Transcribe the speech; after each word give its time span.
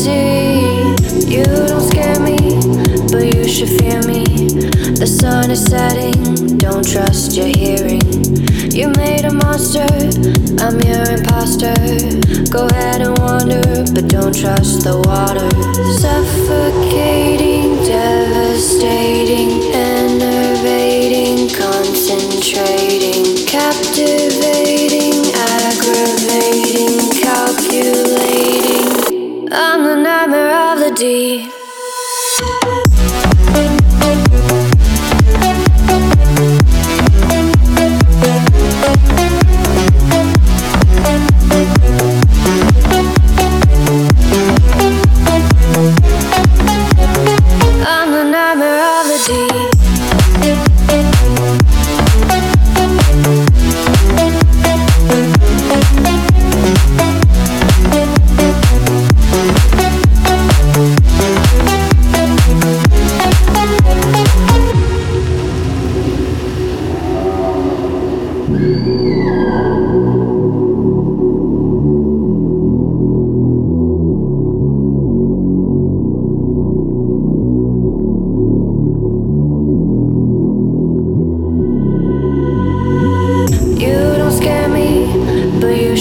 see. 0.00 0.96
You 1.28 1.44
don't 1.44 1.84
scare 1.92 2.20
me, 2.20 2.36
but 3.12 3.24
you 3.34 3.46
should 3.46 3.68
fear 3.80 4.00
me. 4.08 4.24
The 4.96 5.06
sun 5.06 5.50
is 5.50 5.62
setting, 5.64 6.56
don't 6.56 6.86
trust 6.86 7.36
your 7.36 7.46
hearing. 7.46 8.00
You 8.72 8.88
made 8.96 9.24
a 9.24 9.32
monster, 9.32 9.88
I'm 10.64 10.80
your 10.80 11.04
imposter. 11.16 11.76
Go 12.48 12.66
ahead 12.68 13.02
and 13.02 13.18
wander, 13.18 13.84
but 13.92 14.08
don't 14.08 14.34
trust 14.34 14.84
the 14.84 14.96
water. 15.04 15.48
Suffocating, 16.00 16.79
deep. 31.00 31.59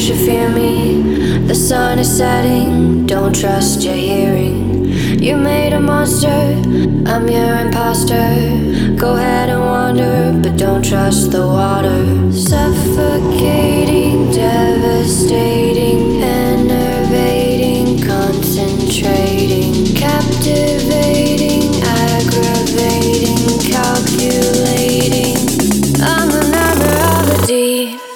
Should 0.09 0.25
fear 0.25 0.49
me. 0.49 1.03
The 1.45 1.53
sun 1.53 1.99
is 1.99 2.17
setting, 2.17 3.05
don't 3.05 3.35
trust 3.35 3.83
your 3.83 3.93
hearing. 3.93 4.89
You 5.21 5.37
made 5.37 5.73
a 5.73 5.79
monster, 5.79 6.41
I'm 7.05 7.27
your 7.27 7.57
imposter. 7.57 8.15
Go 8.97 9.17
ahead 9.17 9.49
and 9.49 9.61
wander, 9.61 10.33
but 10.41 10.57
don't 10.57 10.83
trust 10.83 11.29
the 11.31 11.45
water. 11.45 12.31
Suffocating, 12.31 14.31
devastating, 14.31 16.23
enervating, 16.23 18.01
concentrating, 18.01 19.93
captivating, 19.95 21.83
aggravating, 21.83 23.59
calculating. 23.75 25.37
I'm 26.01 26.31
the 26.31 26.41
nightmare 26.49 27.03
of 27.13 27.27
the 27.27 27.37
deep. 27.45 28.08